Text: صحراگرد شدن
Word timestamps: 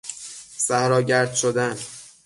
صحراگرد 0.57 1.33
شدن 1.33 1.77